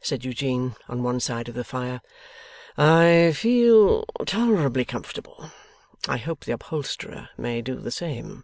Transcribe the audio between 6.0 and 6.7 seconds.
I hope the